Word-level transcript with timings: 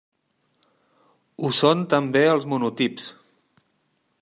Ho 1.43 1.51
són 1.59 1.85
també 1.93 2.25
els 2.31 2.47
monotips. 2.55 3.09